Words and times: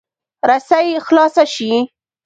رسۍ 0.49 0.87
خلاصه 1.07 1.43
شي. 1.53 1.71